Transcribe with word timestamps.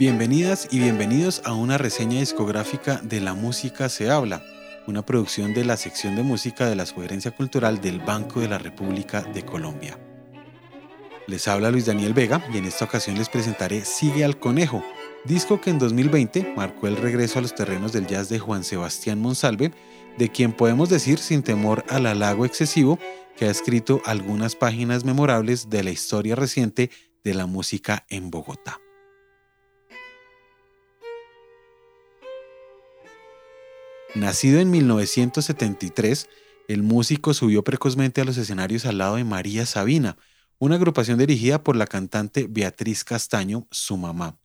Bienvenidas 0.00 0.66
y 0.70 0.78
bienvenidos 0.78 1.42
a 1.44 1.52
una 1.52 1.76
reseña 1.76 2.20
discográfica 2.20 3.02
de 3.02 3.20
La 3.20 3.34
Música 3.34 3.90
se 3.90 4.08
habla, 4.08 4.42
una 4.86 5.04
producción 5.04 5.52
de 5.52 5.62
la 5.62 5.76
sección 5.76 6.16
de 6.16 6.22
música 6.22 6.70
de 6.70 6.74
la 6.74 6.86
Sugerencia 6.86 7.32
Cultural 7.32 7.82
del 7.82 8.00
Banco 8.00 8.40
de 8.40 8.48
la 8.48 8.56
República 8.56 9.20
de 9.20 9.44
Colombia. 9.44 9.98
Les 11.26 11.46
habla 11.48 11.70
Luis 11.70 11.84
Daniel 11.84 12.14
Vega 12.14 12.42
y 12.50 12.56
en 12.56 12.64
esta 12.64 12.86
ocasión 12.86 13.18
les 13.18 13.28
presentaré 13.28 13.84
Sigue 13.84 14.24
al 14.24 14.38
Conejo, 14.38 14.82
disco 15.26 15.60
que 15.60 15.68
en 15.68 15.78
2020 15.78 16.54
marcó 16.56 16.86
el 16.86 16.96
regreso 16.96 17.38
a 17.38 17.42
los 17.42 17.54
terrenos 17.54 17.92
del 17.92 18.06
jazz 18.06 18.30
de 18.30 18.38
Juan 18.38 18.64
Sebastián 18.64 19.20
Monsalve, 19.20 19.70
de 20.16 20.30
quien 20.30 20.54
podemos 20.54 20.88
decir 20.88 21.18
sin 21.18 21.42
temor 21.42 21.84
al 21.90 22.06
halago 22.06 22.46
excesivo 22.46 22.98
que 23.36 23.44
ha 23.44 23.50
escrito 23.50 24.00
algunas 24.06 24.56
páginas 24.56 25.04
memorables 25.04 25.68
de 25.68 25.84
la 25.84 25.90
historia 25.90 26.36
reciente 26.36 26.90
de 27.22 27.34
la 27.34 27.44
música 27.44 28.06
en 28.08 28.30
Bogotá. 28.30 28.80
Nacido 34.14 34.58
en 34.58 34.70
1973, 34.70 36.28
el 36.66 36.82
músico 36.82 37.32
subió 37.32 37.62
precozmente 37.62 38.20
a 38.20 38.24
los 38.24 38.36
escenarios 38.36 38.84
al 38.84 38.98
lado 38.98 39.16
de 39.16 39.24
María 39.24 39.66
Sabina, 39.66 40.16
una 40.58 40.74
agrupación 40.74 41.16
dirigida 41.16 41.62
por 41.62 41.76
la 41.76 41.86
cantante 41.86 42.46
Beatriz 42.50 43.04
Castaño, 43.04 43.68
su 43.70 43.96
mamá. 43.96 44.36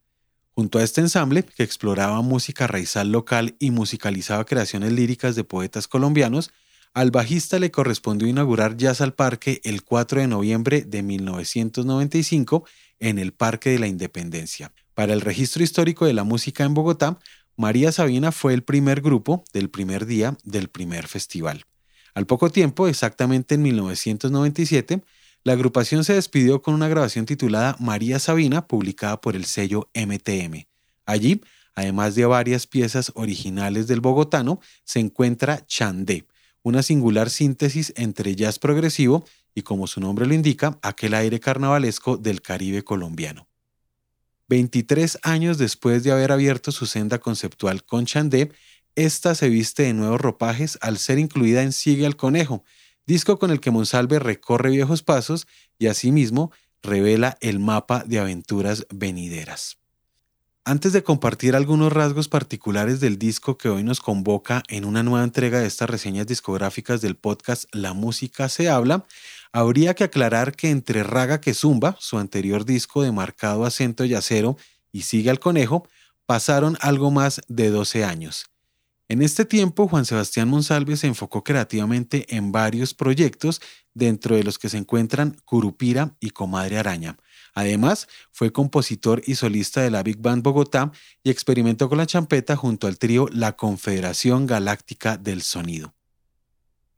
Junto 0.52 0.78
a 0.78 0.84
este 0.84 1.02
ensamble, 1.02 1.44
que 1.44 1.64
exploraba 1.64 2.22
música 2.22 2.68
raizal 2.68 3.12
local 3.12 3.56
y 3.60 3.72
musicalizaba 3.72 4.46
creaciones 4.46 4.94
líricas 4.94 5.36
de 5.36 5.44
poetas 5.44 5.88
colombianos, 5.88 6.52
al 6.94 7.12
bajista 7.12 7.60
le 7.60 7.72
correspondió 7.72 8.28
inaugurar 8.28 8.78
Jazz 8.78 9.02
al 9.02 9.14
Parque 9.14 9.60
el 9.66 9.84
4 9.84 10.22
de 10.22 10.28
noviembre 10.28 10.82
de 10.84 11.02
1995 11.02 12.66
en 13.00 13.20
el 13.20 13.34
Parque 13.34 13.72
de 13.72 13.80
la 13.80 13.88
Independencia. 13.88 14.72
Para 14.94 15.12
el 15.12 15.22
registro 15.22 15.62
histórico 15.64 16.06
de 16.06 16.14
la 16.14 16.24
música 16.24 16.64
en 16.64 16.74
Bogotá, 16.74 17.20
María 17.58 17.94
Sabina 17.94 18.34
fue 18.34 18.54
el 18.54 18.64
primer 18.64 19.00
grupo 19.00 19.46
del 19.54 19.70
primer 19.70 20.06
día 20.06 20.38
del 20.44 20.68
primer 20.68 21.08
festival. 21.08 21.66
Al 22.14 22.26
poco 22.26 22.50
tiempo, 22.50 22.88
exactamente 22.88 23.56
en 23.56 23.62
1997, 23.62 25.02
la 25.44 25.54
agrupación 25.54 26.04
se 26.04 26.14
despidió 26.14 26.62
con 26.62 26.74
una 26.74 26.90
grabación 26.90 27.26
titulada 27.26 27.78
María 27.80 28.20
Sabina, 28.20 28.68
publicada 28.68 29.22
por 29.22 29.38
el 29.38 29.46
sello 29.46 29.90
MTM. 29.94 30.66
Allí, 31.06 31.42
además 31.76 32.16
de 32.16 32.26
varias 32.26 32.68
piezas 32.68 33.14
originales 33.16 33.88
del 33.88 34.02
bogotano, 34.02 34.60
se 34.84 35.00
encuentra 35.00 35.66
Chandé, 35.66 36.26
una 36.62 36.84
singular 36.84 37.30
síntesis 37.30 37.94
entre 37.96 38.36
jazz 38.36 38.60
progresivo 38.60 39.24
y, 39.54 39.62
como 39.62 39.88
su 39.88 40.02
nombre 40.02 40.26
lo 40.26 40.34
indica, 40.34 40.78
aquel 40.82 41.14
aire 41.14 41.40
carnavalesco 41.40 42.18
del 42.18 42.42
Caribe 42.42 42.84
colombiano. 42.84 43.48
23 44.48 45.20
años 45.24 45.58
después 45.58 46.04
de 46.04 46.12
haber 46.12 46.32
abierto 46.32 46.72
su 46.72 46.86
senda 46.86 47.20
conceptual 47.20 47.84
con 47.84 48.06
Chandé, 48.06 48.52
esta 48.96 49.36
se 49.36 49.50
viste 49.50 49.84
de 49.84 49.94
nuevos 49.94 50.22
ropajes 50.22 50.78
al 50.82 50.98
ser 50.98 51.20
incluida 51.20 51.64
en 51.64 51.72
Sigue 51.72 52.06
al 52.06 52.16
Conejo, 52.16 52.64
disco 53.06 53.38
con 53.40 53.52
el 53.52 53.60
que 53.60 53.72
Monsalve 53.72 54.20
recorre 54.20 54.70
viejos 54.70 55.04
pasos 55.04 55.48
y 55.78 55.88
asimismo 55.88 56.52
revela 56.82 57.38
el 57.42 57.60
mapa 57.60 58.04
de 58.06 58.20
aventuras 58.20 58.86
venideras. 58.90 59.78
Antes 60.68 60.94
de 60.94 61.04
compartir 61.04 61.56
algunos 61.56 61.94
rasgos 61.94 62.28
particulares 62.28 63.00
del 63.00 63.20
disco 63.20 63.56
que 63.56 63.70
hoy 63.70 63.84
nos 63.84 64.00
convoca 64.00 64.64
en 64.68 64.84
una 64.84 65.04
nueva 65.04 65.24
entrega 65.24 65.60
de 65.60 65.68
estas 65.68 65.88
reseñas 65.88 66.26
discográficas 66.26 67.02
del 67.02 67.16
podcast 67.16 67.66
La 67.72 67.94
Música 67.94 68.50
se 68.50 68.68
habla, 68.68 69.06
habría 69.52 69.94
que 69.94 70.06
aclarar 70.06 70.56
que 70.56 70.72
entre 70.72 71.04
Raga 71.04 71.40
que 71.40 71.54
Zumba, 71.54 71.96
su 72.00 72.18
anterior 72.18 72.66
disco 72.66 73.04
de 73.04 73.12
marcado 73.12 73.64
acento 73.64 74.06
yacero, 74.06 74.58
y 74.92 75.04
Sigue 75.04 75.30
al 75.30 75.40
Conejo, 75.40 75.88
pasaron 76.26 76.80
algo 76.82 77.12
más 77.12 77.42
de 77.48 77.70
12 77.70 78.04
años. 78.04 78.48
En 79.08 79.22
este 79.22 79.46
tiempo, 79.46 79.88
Juan 79.88 80.06
Sebastián 80.06 80.50
Monsalve 80.50 80.98
se 80.98 81.06
enfocó 81.06 81.44
creativamente 81.44 82.26
en 82.36 82.52
varios 82.52 82.96
proyectos, 82.96 83.62
dentro 83.94 84.36
de 84.36 84.44
los 84.44 84.58
que 84.58 84.70
se 84.70 84.78
encuentran 84.78 85.38
Curupira 85.46 86.16
y 86.20 86.32
Comadre 86.32 86.80
Araña. 86.80 87.18
Además, 87.56 88.10
fue 88.34 88.52
compositor 88.52 89.22
y 89.26 89.36
solista 89.36 89.82
de 89.82 89.90
la 89.90 90.04
Big 90.04 90.18
Band 90.18 90.44
Bogotá 90.44 90.92
y 91.24 91.30
experimentó 91.30 91.88
con 91.88 91.98
la 91.98 92.06
champeta 92.06 92.58
junto 92.58 92.86
al 92.86 93.00
trío 93.00 93.28
La 93.32 93.56
Confederación 93.56 94.46
Galáctica 94.46 95.16
del 95.16 95.42
Sonido. 95.42 95.94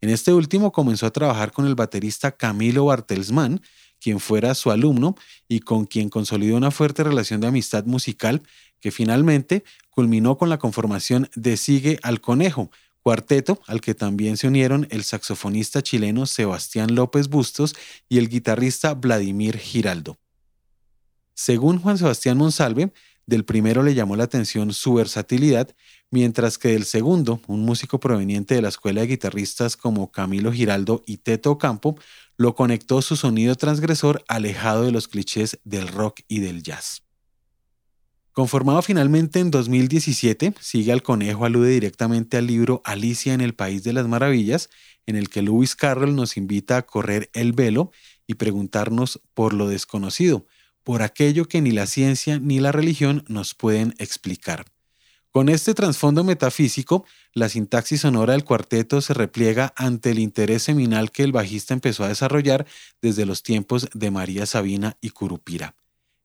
En 0.01 0.09
este 0.09 0.33
último 0.33 0.71
comenzó 0.71 1.05
a 1.05 1.11
trabajar 1.11 1.51
con 1.51 1.67
el 1.67 1.75
baterista 1.75 2.31
Camilo 2.31 2.85
Bartelsmann, 2.85 3.61
quien 3.99 4.19
fuera 4.19 4.55
su 4.55 4.71
alumno 4.71 5.15
y 5.47 5.59
con 5.59 5.85
quien 5.85 6.09
consolidó 6.09 6.57
una 6.57 6.71
fuerte 6.71 7.03
relación 7.03 7.39
de 7.39 7.47
amistad 7.47 7.85
musical 7.85 8.41
que 8.79 8.91
finalmente 8.91 9.63
culminó 9.91 10.37
con 10.37 10.49
la 10.49 10.57
conformación 10.57 11.29
de 11.35 11.55
Sigue 11.57 11.99
al 12.01 12.19
Conejo, 12.19 12.71
cuarteto 13.01 13.61
al 13.67 13.79
que 13.81 13.93
también 13.93 14.37
se 14.37 14.47
unieron 14.47 14.87
el 14.89 15.03
saxofonista 15.03 15.83
chileno 15.83 16.25
Sebastián 16.25 16.95
López 16.95 17.27
Bustos 17.27 17.75
y 18.09 18.17
el 18.17 18.27
guitarrista 18.27 18.95
Vladimir 18.95 19.57
Giraldo. 19.57 20.17
Según 21.39 21.77
Juan 21.77 21.99
Sebastián 21.99 22.35
Monsalve, 22.35 22.91
del 23.27 23.45
primero 23.45 23.83
le 23.83 23.93
llamó 23.93 24.15
la 24.15 24.23
atención 24.23 24.73
su 24.73 24.95
versatilidad, 24.95 25.69
mientras 26.09 26.57
que 26.57 26.69
del 26.69 26.83
segundo, 26.83 27.41
un 27.45 27.61
músico 27.61 27.99
proveniente 27.99 28.55
de 28.55 28.63
la 28.63 28.69
escuela 28.69 29.01
de 29.01 29.07
guitarristas 29.07 29.77
como 29.77 30.11
Camilo 30.11 30.51
Giraldo 30.51 31.03
y 31.05 31.17
Teto 31.17 31.59
Campo, 31.59 31.95
lo 32.37 32.55
conectó 32.55 33.03
su 33.03 33.15
sonido 33.15 33.53
transgresor 33.53 34.25
alejado 34.27 34.85
de 34.85 34.91
los 34.91 35.07
clichés 35.07 35.59
del 35.63 35.89
rock 35.89 36.21
y 36.27 36.39
del 36.39 36.63
jazz. 36.63 37.03
Conformado 38.31 38.81
finalmente 38.81 39.39
en 39.39 39.51
2017, 39.51 40.55
Sigue 40.59 40.91
al 40.91 41.03
Conejo 41.03 41.45
alude 41.45 41.69
directamente 41.69 42.37
al 42.37 42.47
libro 42.47 42.81
Alicia 42.83 43.35
en 43.35 43.41
el 43.41 43.53
País 43.53 43.83
de 43.83 43.93
las 43.93 44.07
Maravillas, 44.07 44.71
en 45.05 45.15
el 45.15 45.29
que 45.29 45.43
Lewis 45.43 45.75
Carroll 45.75 46.15
nos 46.15 46.35
invita 46.35 46.77
a 46.77 46.85
correr 46.87 47.29
el 47.33 47.53
velo 47.53 47.91
y 48.25 48.33
preguntarnos 48.33 49.21
por 49.35 49.53
lo 49.53 49.69
desconocido, 49.69 50.47
por 50.87 51.01
aquello 51.01 51.49
que 51.49 51.59
ni 51.59 51.71
la 51.71 51.85
ciencia 51.85 52.39
ni 52.39 52.61
la 52.61 52.71
religión 52.71 53.25
nos 53.27 53.53
pueden 53.53 53.93
explicar. 53.97 54.67
Con 55.31 55.49
este 55.49 55.73
trasfondo 55.73 56.23
metafísico, 56.23 57.03
la 57.33 57.49
sintaxis 57.49 57.99
sonora 57.99 58.31
del 58.31 58.45
cuarteto 58.45 59.01
se 59.01 59.13
repliega 59.13 59.73
ante 59.75 60.11
el 60.11 60.19
interés 60.19 60.63
seminal 60.63 61.11
que 61.11 61.23
el 61.23 61.33
bajista 61.33 61.73
empezó 61.73 62.05
a 62.05 62.07
desarrollar 62.07 62.65
desde 63.01 63.25
los 63.25 63.43
tiempos 63.43 63.89
de 63.93 64.11
María 64.11 64.45
Sabina 64.45 64.95
y 65.01 65.09
Curupira. 65.09 65.75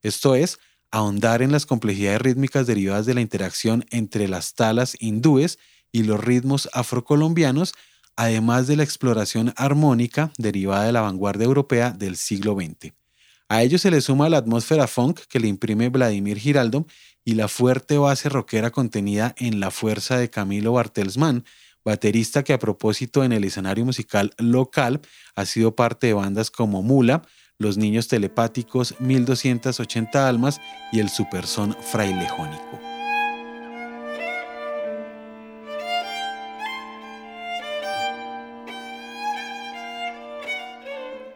Esto 0.00 0.36
es, 0.36 0.60
ahondar 0.92 1.42
en 1.42 1.50
las 1.50 1.66
complejidades 1.66 2.22
rítmicas 2.22 2.64
derivadas 2.64 3.04
de 3.04 3.14
la 3.14 3.20
interacción 3.20 3.84
entre 3.90 4.28
las 4.28 4.54
talas 4.54 4.96
hindúes 5.00 5.58
y 5.90 6.04
los 6.04 6.22
ritmos 6.22 6.68
afrocolombianos, 6.72 7.74
además 8.14 8.68
de 8.68 8.76
la 8.76 8.84
exploración 8.84 9.54
armónica 9.56 10.32
derivada 10.38 10.84
de 10.84 10.92
la 10.92 11.00
vanguardia 11.00 11.46
europea 11.46 11.90
del 11.90 12.16
siglo 12.16 12.54
XX. 12.54 13.01
A 13.52 13.62
ello 13.62 13.76
se 13.76 13.90
le 13.90 14.00
suma 14.00 14.30
la 14.30 14.38
atmósfera 14.38 14.86
funk 14.86 15.20
que 15.28 15.38
le 15.38 15.46
imprime 15.46 15.90
Vladimir 15.90 16.38
Giraldo 16.38 16.86
y 17.22 17.34
la 17.34 17.48
fuerte 17.48 17.98
base 17.98 18.30
rockera 18.30 18.70
contenida 18.70 19.34
en 19.36 19.60
La 19.60 19.70
Fuerza 19.70 20.16
de 20.16 20.30
Camilo 20.30 20.72
Bartelsmann, 20.72 21.44
baterista 21.84 22.44
que 22.44 22.54
a 22.54 22.58
propósito 22.58 23.24
en 23.24 23.32
el 23.32 23.44
escenario 23.44 23.84
musical 23.84 24.32
local 24.38 25.02
ha 25.34 25.44
sido 25.44 25.76
parte 25.76 26.06
de 26.06 26.14
bandas 26.14 26.50
como 26.50 26.82
Mula, 26.82 27.26
Los 27.58 27.76
Niños 27.76 28.08
Telepáticos, 28.08 28.94
1280 29.00 30.26
Almas 30.26 30.58
y 30.90 31.00
el 31.00 31.10
Superson 31.10 31.76
Frailejónico. 31.78 32.91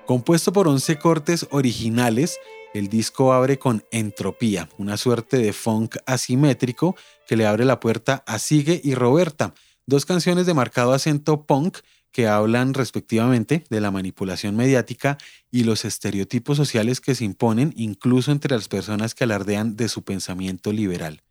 Compuesto 0.07 0.53
por 0.53 0.69
11 0.69 0.99
cortes 0.99 1.49
originales, 1.51 2.39
el 2.75 2.89
disco 2.89 3.33
abre 3.33 3.59
con 3.59 3.85
Entropía, 3.91 4.69
una 4.79 4.97
suerte 4.97 5.37
de 5.37 5.53
funk 5.53 5.97
asimétrico 6.07 6.95
que 7.27 7.35
le 7.35 7.45
abre 7.45 7.65
la 7.65 7.81
puerta 7.81 8.23
a 8.25 8.39
Sigue 8.39 8.81
y 8.85 8.95
Roberta, 8.95 9.53
dos 9.85 10.07
canciones 10.07 10.47
de 10.47 10.55
marcado 10.55 10.93
acento 10.93 11.45
punk 11.45 11.79
que 12.13 12.29
hablan 12.29 12.73
respectivamente 12.73 13.65
de 13.69 13.81
la 13.81 13.91
manipulación 13.91 14.55
mediática 14.55 15.19
y 15.51 15.65
los 15.65 15.85
estereotipos 15.85 16.57
sociales 16.57 17.01
que 17.01 17.17
se 17.17 17.25
imponen 17.25 17.75
incluso 17.77 18.31
entre 18.31 18.55
las 18.55 18.69
personas 18.69 19.13
que 19.13 19.25
alardean 19.25 19.75
de 19.75 19.89
su 19.89 20.05
pensamiento 20.05 20.73
liberal. 20.73 21.23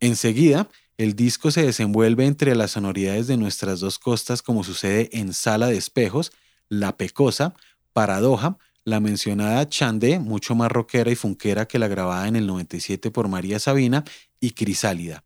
Enseguida, 0.00 0.66
el 0.96 1.14
disco 1.14 1.50
se 1.50 1.66
desenvuelve 1.66 2.24
entre 2.24 2.54
las 2.54 2.70
sonoridades 2.70 3.26
de 3.26 3.36
nuestras 3.36 3.80
dos 3.80 3.98
costas 3.98 4.40
como 4.40 4.64
sucede 4.64 5.10
en 5.12 5.34
Sala 5.34 5.66
de 5.66 5.76
Espejos, 5.76 6.32
La 6.70 6.96
Pecosa, 6.96 7.52
Paradoja, 7.92 8.56
la 8.84 9.00
mencionada 9.00 9.68
Chandé, 9.68 10.18
mucho 10.18 10.54
más 10.54 10.72
rockera 10.72 11.10
y 11.10 11.16
funquera 11.16 11.68
que 11.68 11.78
la 11.78 11.88
grabada 11.88 12.26
en 12.28 12.36
el 12.36 12.46
97 12.46 13.10
por 13.10 13.28
María 13.28 13.58
Sabina, 13.58 14.04
y 14.40 14.52
Crisálida. 14.52 15.24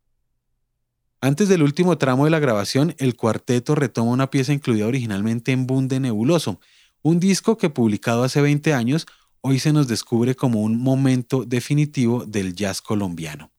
Antes 1.20 1.48
del 1.48 1.62
último 1.62 1.96
tramo 1.96 2.24
de 2.24 2.30
la 2.30 2.40
grabación, 2.40 2.94
el 2.98 3.14
cuarteto 3.14 3.74
retoma 3.74 4.10
una 4.10 4.30
pieza 4.30 4.52
incluida 4.52 4.86
originalmente 4.86 5.52
en 5.52 5.66
Bunde 5.66 6.00
Nebuloso, 6.00 6.60
un 7.02 7.20
disco 7.20 7.56
que 7.56 7.70
publicado 7.70 8.24
hace 8.24 8.40
20 8.40 8.74
años 8.74 9.06
hoy 9.40 9.58
se 9.58 9.72
nos 9.72 9.88
descubre 9.88 10.34
como 10.34 10.62
un 10.62 10.78
momento 10.78 11.44
definitivo 11.44 12.24
del 12.24 12.54
jazz 12.54 12.80
colombiano. 12.80 13.50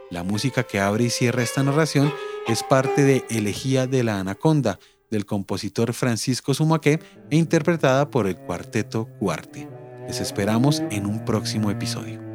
La 0.10 0.24
música 0.24 0.64
que 0.64 0.80
abre 0.80 1.04
y 1.04 1.12
cierra 1.12 1.44
esta 1.44 1.62
narración 1.62 2.12
es 2.48 2.64
parte 2.64 3.04
de 3.04 3.24
Elegía 3.30 3.86
de 3.86 4.04
la 4.04 4.20
Anaconda, 4.20 4.80
del 5.12 5.26
compositor 5.26 5.94
Francisco 5.94 6.54
Sumaqué 6.54 7.00
e 7.30 7.36
interpretada 7.36 8.10
por 8.10 8.26
el 8.26 8.38
Cuarteto 8.38 9.06
Cuarte. 9.20 9.70
Les 10.08 10.20
esperamos 10.20 10.82
en 10.90 11.06
un 11.06 11.24
próximo 11.24 11.70
episodio. 11.70 12.31